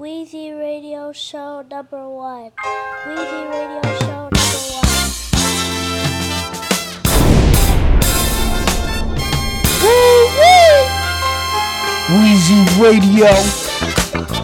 [0.00, 2.52] Wheezy Radio Show number one.
[3.06, 6.00] Wheezy Radio Show number one.
[12.16, 14.39] Wheezy Radio.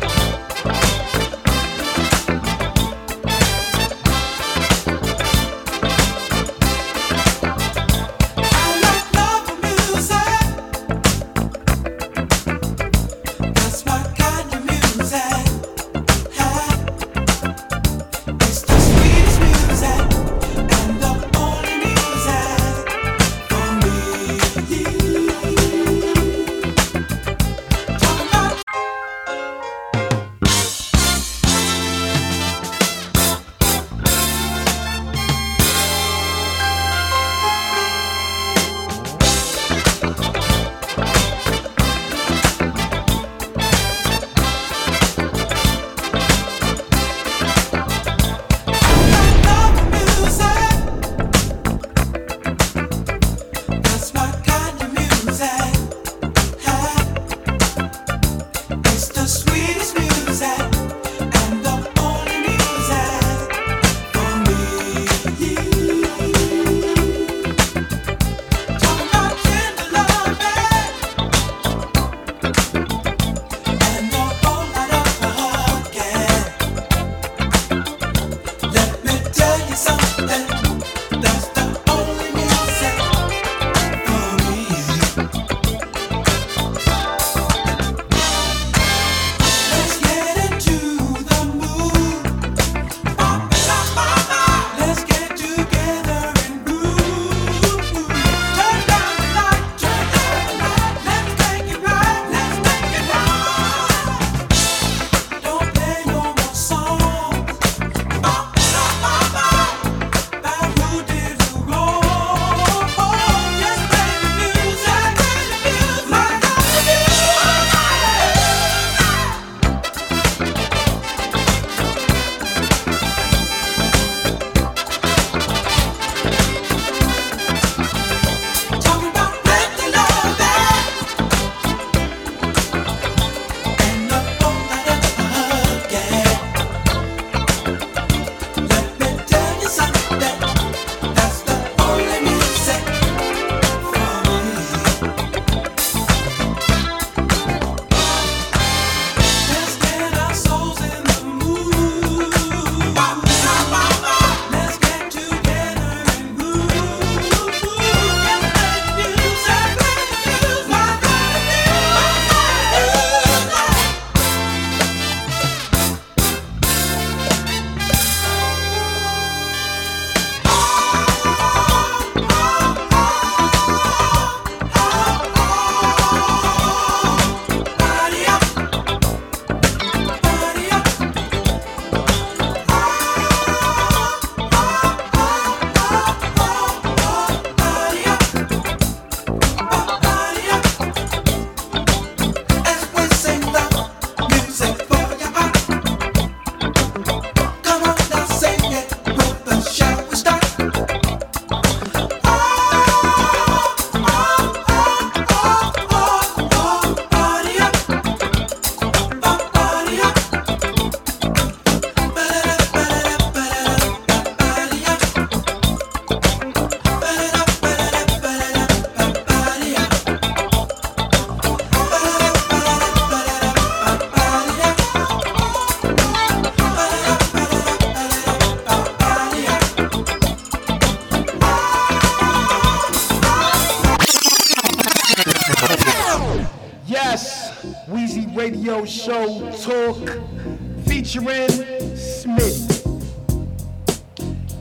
[241.16, 241.66] Featuring.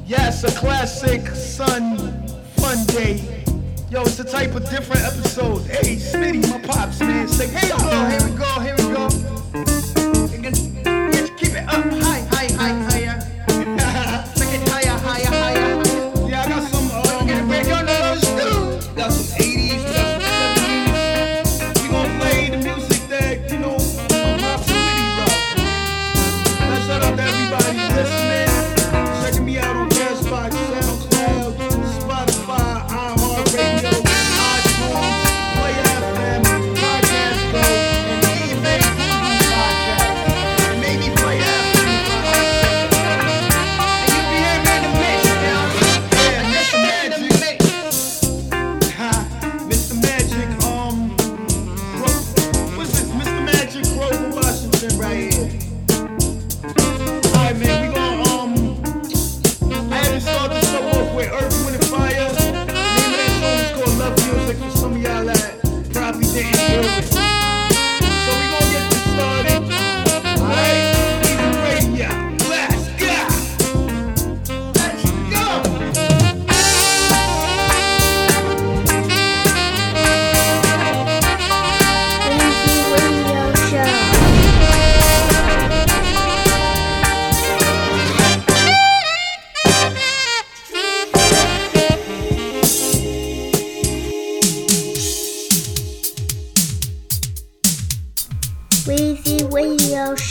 [0.06, 3.44] Yes, a classic Sun Fun Day.
[3.90, 5.64] Yo, it's a type of different episode.
[5.64, 7.28] Hey, Smitty, my pops, man.
[7.28, 8.25] Say, hey, go,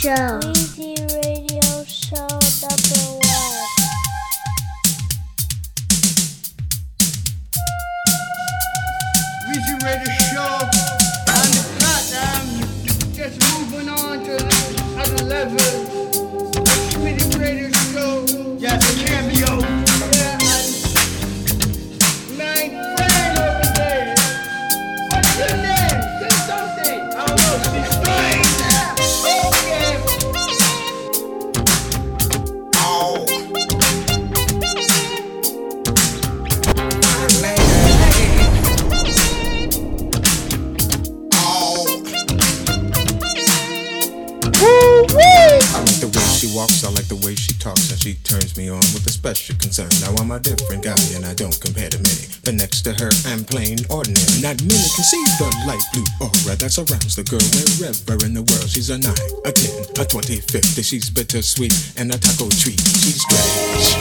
[0.05, 0.54] Show.
[56.75, 58.67] Surrounds the girl wherever in the world.
[58.67, 60.83] She's a nine, a ten, a twenty, fifty.
[60.83, 62.81] She's bittersweet and a taco treat.
[62.99, 63.95] She's strange,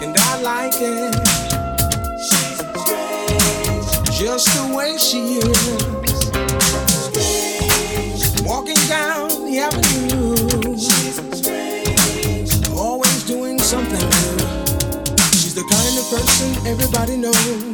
[0.00, 1.12] and I like it.
[2.24, 5.60] She's strange, just the way she is.
[7.04, 8.48] Strange.
[8.48, 10.40] Walking down the avenue.
[12.72, 14.40] Always doing something new.
[15.36, 17.69] She's the kind of person everybody knows.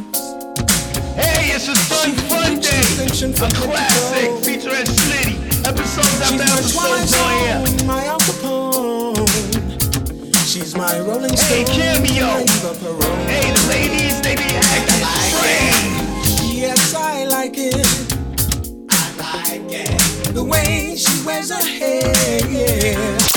[1.69, 2.79] It's a fun, fun day.
[2.79, 5.35] A from head to classic featuring Smitty.
[5.67, 7.85] Episodes after episodes on here.
[7.85, 9.27] My Al Capone.
[10.47, 11.57] She's my Rolling Stone.
[11.57, 12.25] Hey, Cameo.
[12.25, 13.27] my Eva Peron.
[13.27, 16.55] Hey, the ladies, they be acting strange.
[16.55, 17.85] Yes, I like it.
[18.89, 20.33] I like it.
[20.33, 23.36] The way she wears her hair, yeah.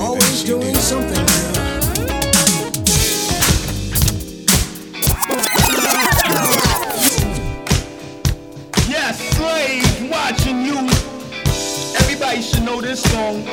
[0.00, 0.84] Everything Always she doing does.
[0.84, 1.52] something new.
[8.88, 10.78] Yes, slave watching you.
[12.00, 13.44] Everybody should know this song.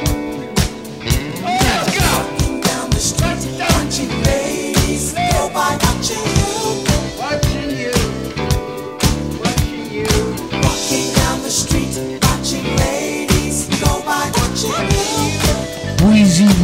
[1.43, 2.61] Let's go.
[2.61, 5.77] down the street, watching ladies go by.
[5.83, 6.38] Watching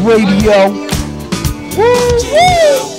[0.05, 0.69] Radio.
[1.75, 2.94] Watching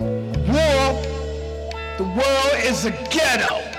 [0.00, 1.02] War,
[1.98, 3.73] the world is a ghetto.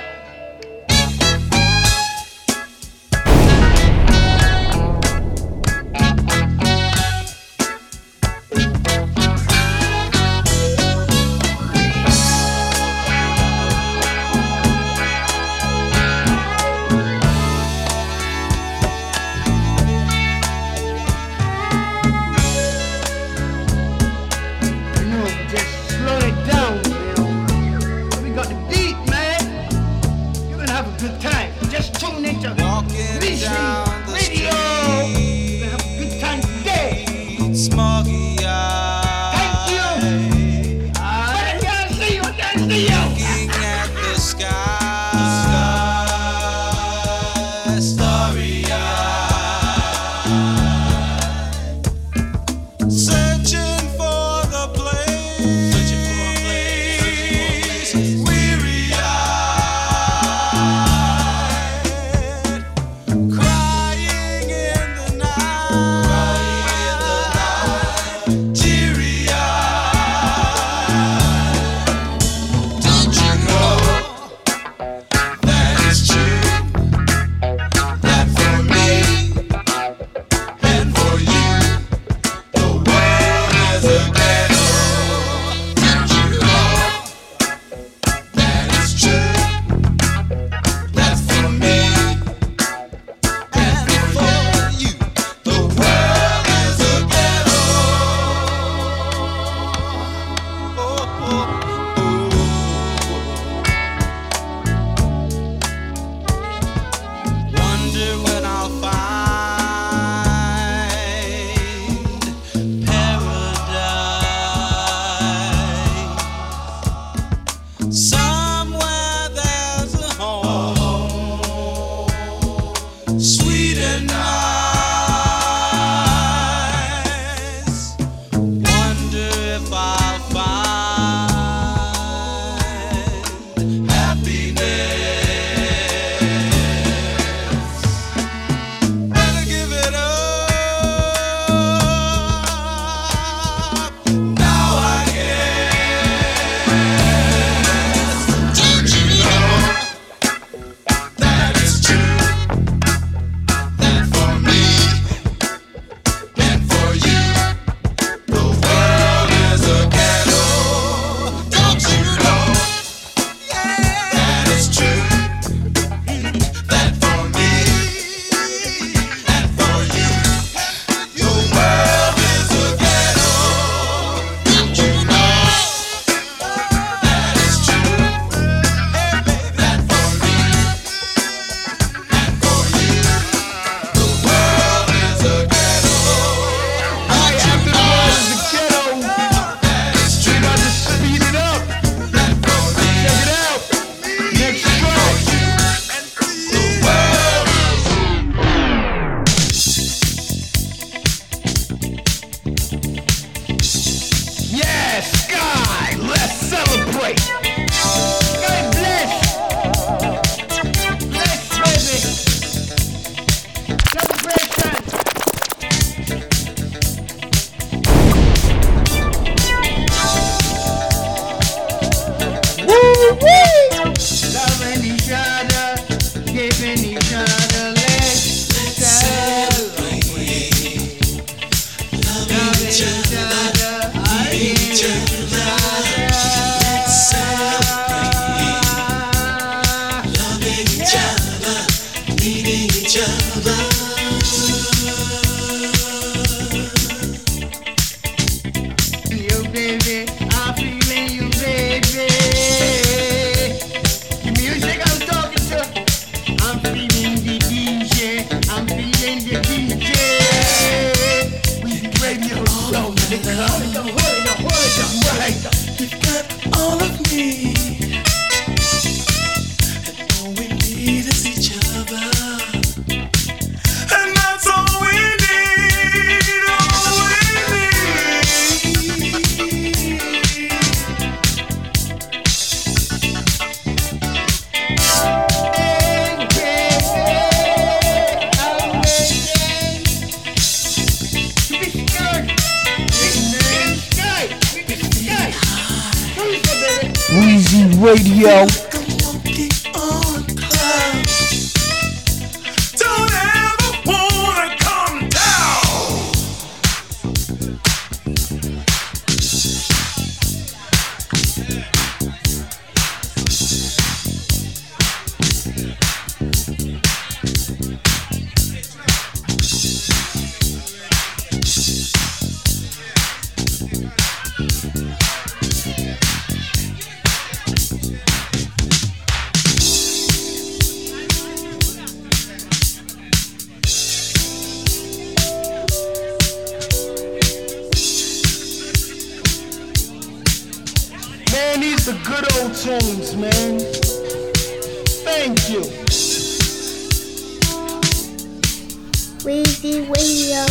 [232.78, 233.16] Radio.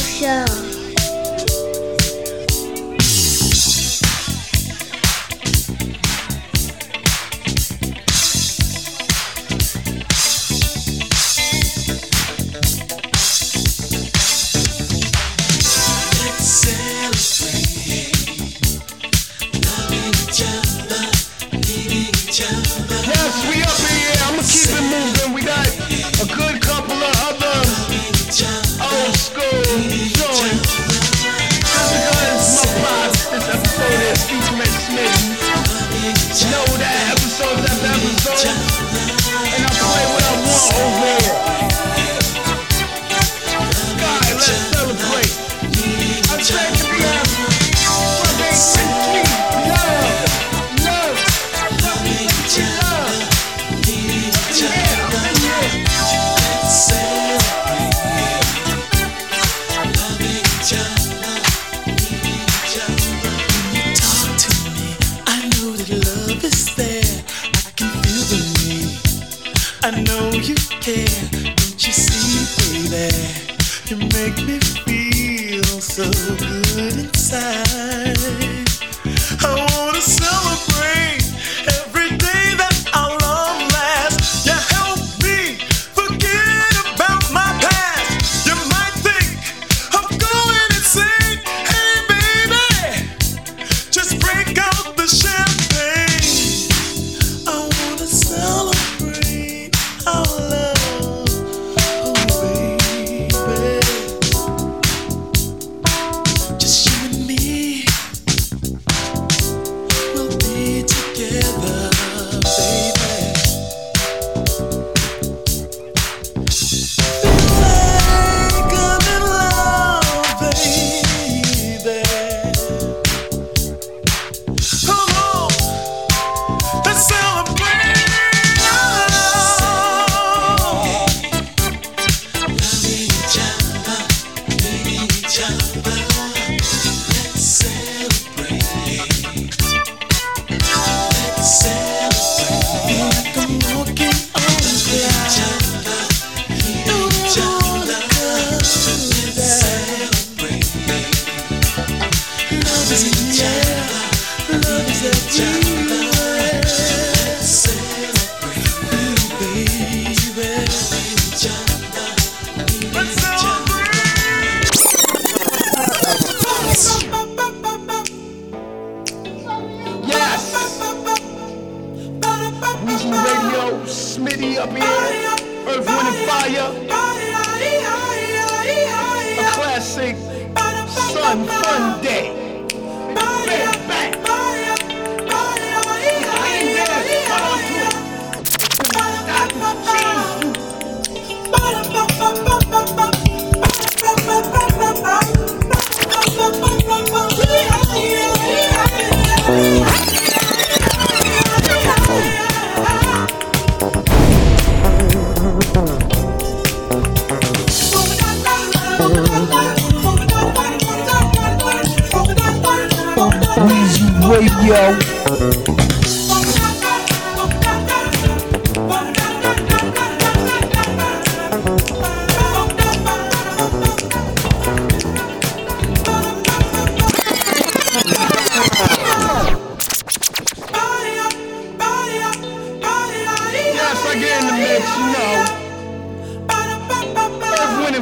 [0.05, 0.74] Show.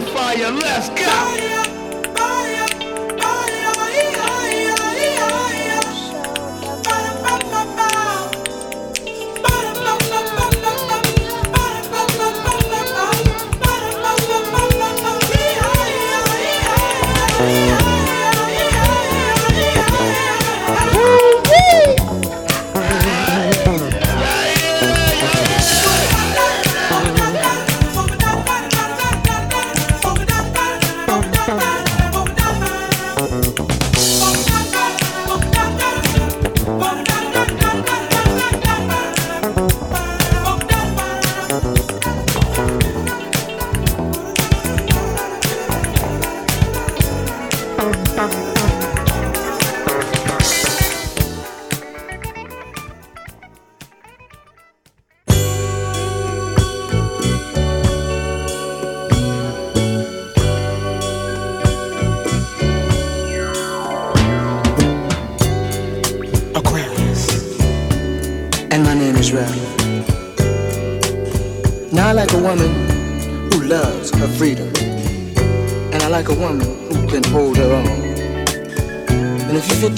[0.06, 0.50] fire.
[0.50, 1.61] Let's go.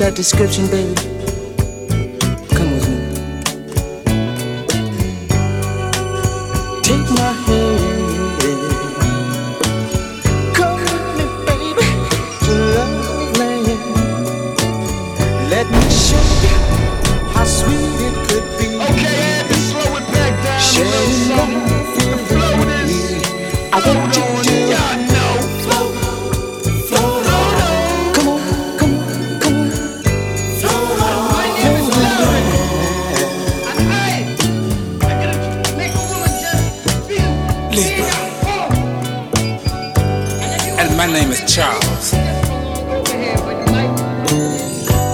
[0.04, 1.13] that description, baby.
[40.96, 42.12] My name is Charles.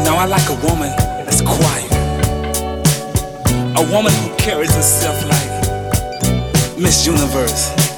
[0.05, 0.91] Now I like a woman
[1.25, 1.91] that's quiet.
[3.79, 7.90] A woman who carries herself like Miss Universe.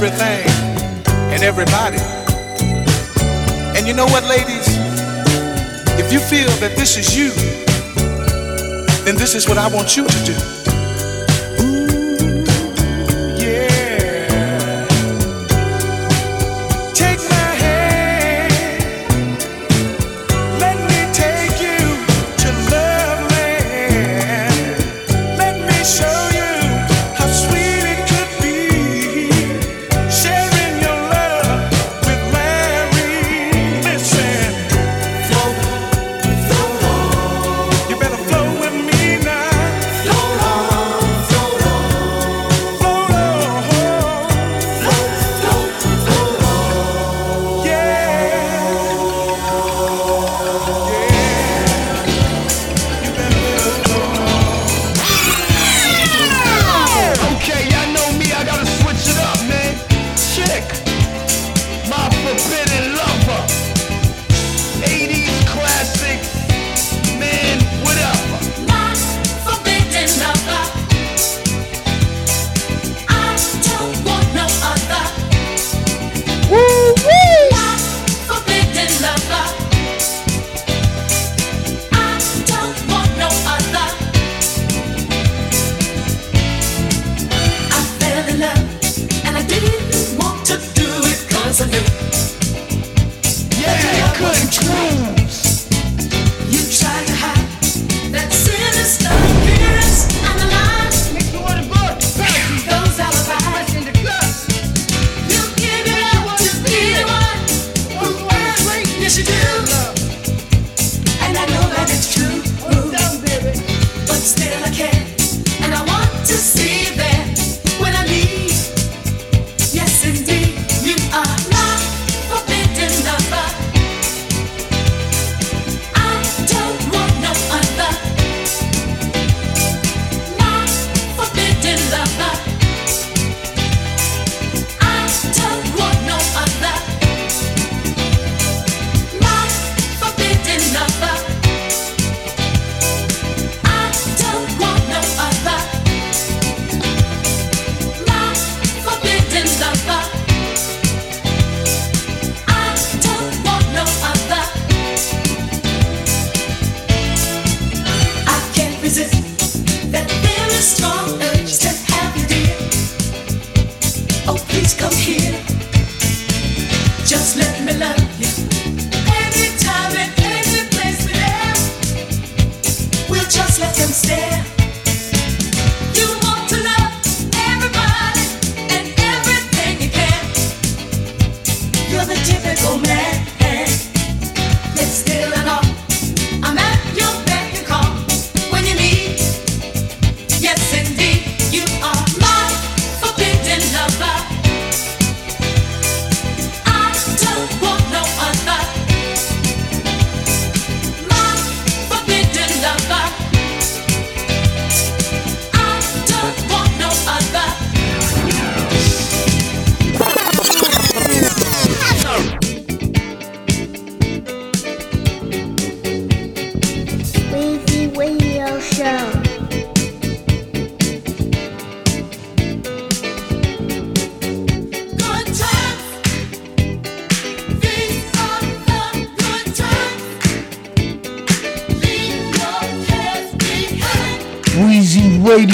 [0.00, 0.46] everything
[1.34, 1.98] and everybody.
[3.76, 4.68] And you know what, ladies?
[5.98, 7.30] If you feel that this is you,
[9.04, 10.57] then this is what I want you to do.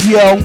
[0.05, 0.44] yo.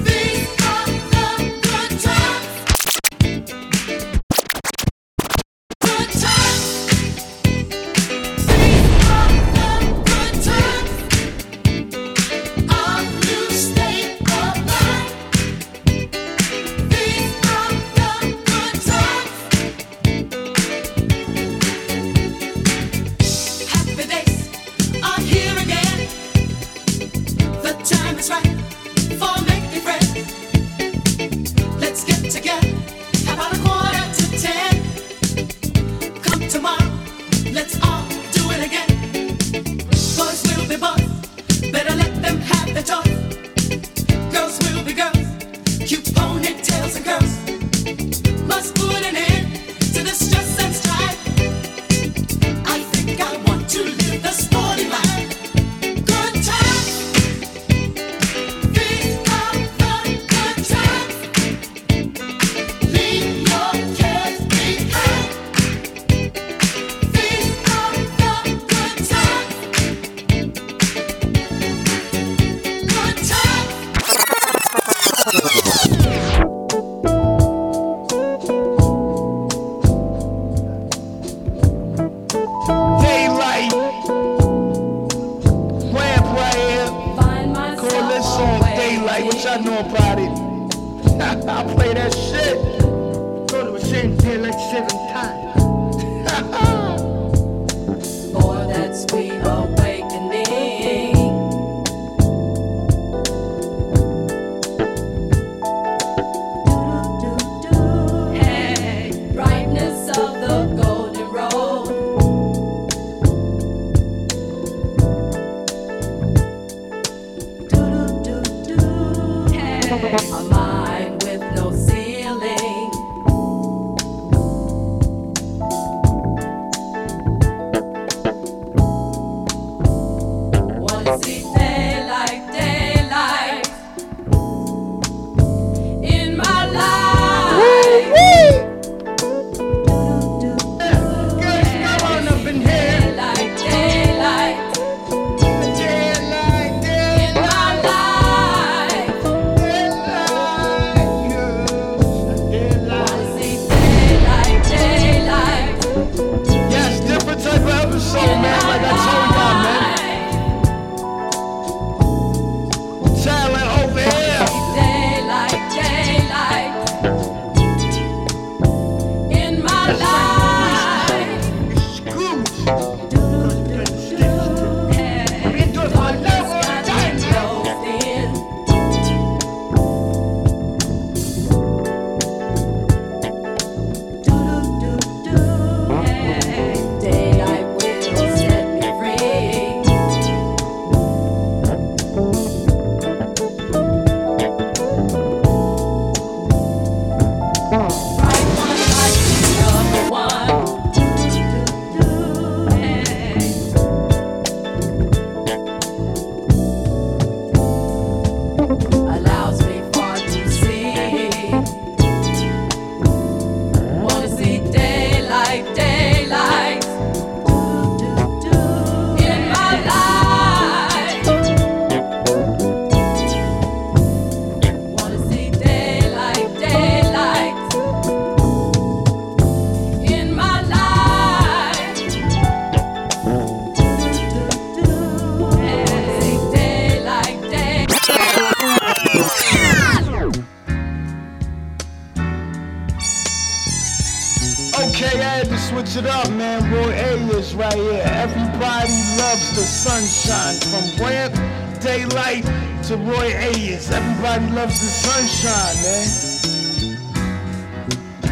[244.81, 246.71] Okay, I had to switch it up, man.
[246.71, 248.01] Roy A is right here.
[248.03, 250.55] Everybody loves the sunshine.
[250.71, 251.35] From ramp,
[251.81, 252.45] daylight
[252.85, 253.91] to Roy Ayers.
[253.91, 256.07] Everybody loves the sunshine, man.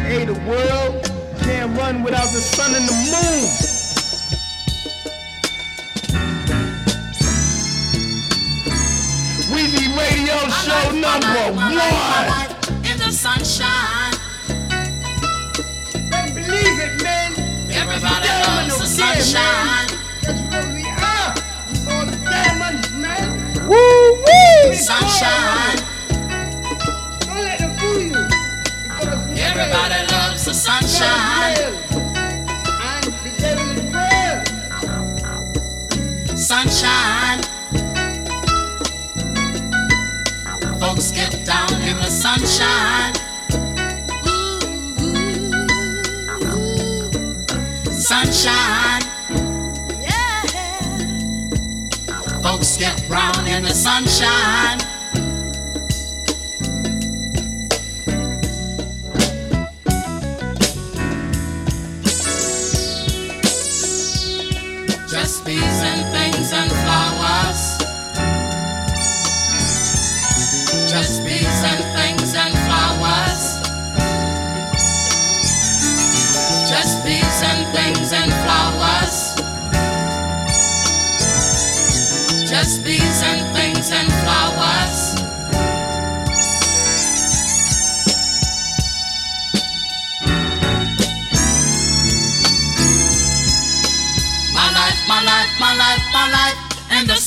[0.04, 1.04] Hey, the world
[1.42, 3.70] can't run without the sun and the moon.
[9.96, 11.72] radio show number one.
[12.84, 13.99] In the sunshine.
[17.92, 19.88] Everybody loves the sunshine.
[23.66, 24.74] Woo!
[24.74, 25.78] Sunshine.
[27.20, 28.14] Don't let them fool you.
[29.36, 31.56] Everybody loves the sunshine.
[36.36, 37.42] Sunshine.
[40.78, 43.29] Folks get down in the sunshine.
[48.10, 49.02] sunshine.
[50.02, 50.42] Yeah.
[52.42, 54.80] Folks get brown in the sunshine.
[65.08, 65.89] Just be.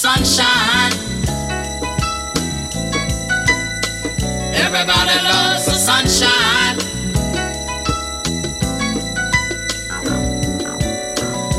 [0.04, 0.91] sunshine.
[4.54, 6.78] Everybody loves the sunshine.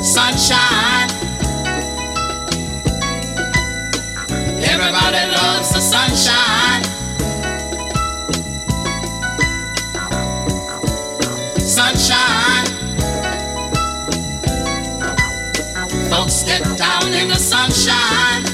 [0.02, 1.08] Sunshine.
[4.62, 6.43] Everybody loves the sunshine.
[16.44, 18.44] Step down in the sunshine.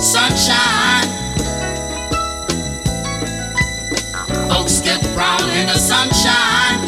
[0.00, 1.06] Sunshine.
[4.48, 6.81] Folks get brown in the sunshine.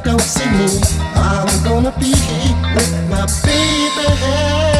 [0.00, 0.80] don't see me.
[1.14, 2.12] I'm gonna be
[2.74, 4.71] with my baby.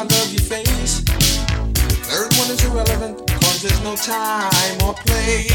[0.00, 1.02] I love your face.
[1.02, 5.50] The third one is irrelevant, cause there's no time or place.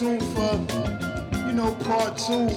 [0.00, 2.48] For you know part two.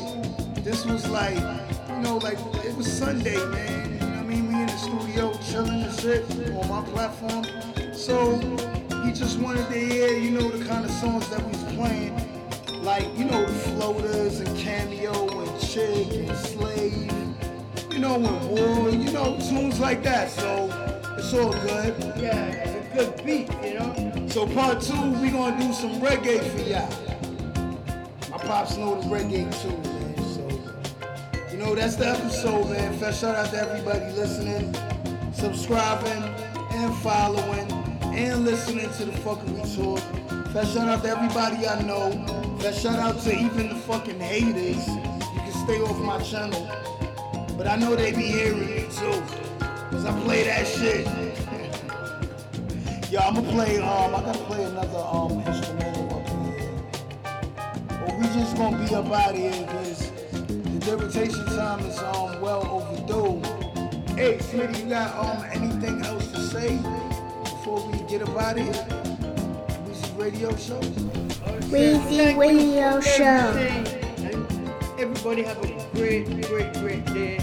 [0.61, 3.91] This was like, you know, like it was Sunday, man.
[3.91, 4.47] You know what I mean?
[4.47, 6.23] We in the studio chilling and shit
[6.55, 7.43] on my platform.
[7.93, 8.39] So
[9.03, 12.81] he just wanted to hear, you know, the kind of songs that we was playing.
[12.81, 17.11] Like, you know, the floaters and cameo and Chic and slave.
[17.91, 20.31] You know, and war, you know, tunes like that.
[20.31, 20.69] So
[21.17, 21.93] it's all good.
[22.17, 24.27] Yeah, it's a good beat, you know?
[24.29, 27.12] So part two, we gonna do some reggae for y'all.
[28.45, 30.17] Pops know the reggae too, man.
[30.33, 30.43] So,
[31.51, 32.97] you know, that's the episode, man.
[32.99, 34.75] First shout out to everybody listening,
[35.33, 36.23] subscribing,
[36.71, 37.71] and following,
[38.13, 40.01] and listening to the fucking talk.
[40.51, 42.11] First shout out to everybody I know.
[42.59, 44.85] First shout out to even the fucking haters.
[44.87, 46.69] You can stay off my channel.
[47.57, 49.23] But I know they be hearing me too.
[49.89, 51.07] Cause I play that shit.
[53.11, 55.72] Yo, I'ma play um I gotta play another um here.
[58.33, 60.09] But just gonna be up out here because
[60.47, 63.39] the deportation time is um well overdue.
[64.15, 66.77] Hey Smitty, you got um anything else to say
[67.43, 69.85] before we get up out of here?
[69.85, 70.79] This is radio show.
[71.69, 73.53] Weezy Radio Show.
[74.97, 77.39] Everybody have a great, great, great day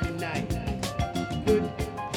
[0.00, 0.48] and night.
[1.44, 1.70] Good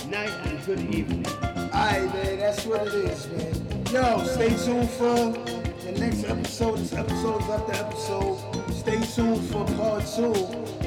[0.07, 1.25] night and good evening.
[1.27, 3.85] Alright, man, that's what it is, man.
[3.91, 5.58] Yo, stay tuned for the
[5.99, 6.77] next episode.
[6.77, 8.37] This episode's after episode.
[8.71, 10.31] Stay tuned for part two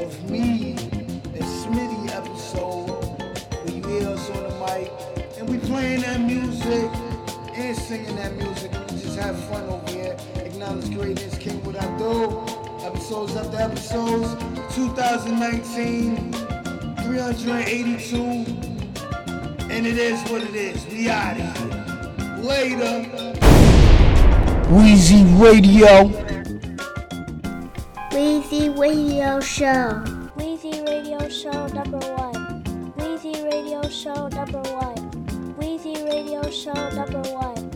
[0.01, 2.89] of me and Smitty episode
[3.53, 4.91] where you hear us on the mic
[5.39, 6.91] and we playing that music
[7.55, 8.73] and singing that music.
[8.73, 10.17] We just have fun over here.
[10.37, 12.43] Acknowledge greatness, King what I do.
[12.87, 14.35] Episodes after episodes.
[14.75, 18.17] 2019, 382.
[19.71, 20.87] And it is what it is.
[20.87, 22.37] We out of here.
[22.43, 23.32] Later.
[24.73, 26.09] Weezy Radio.
[28.11, 30.03] Weezy Radio Show.
[30.39, 32.65] Weezy Radio Show number one.
[32.97, 34.97] Weezy Radio Show number one.
[35.61, 37.72] Weezy Radio Show number one.